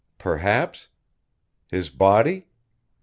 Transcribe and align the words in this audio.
perhaps?... 0.17 0.87
His 1.69 1.91
body? 1.91 2.47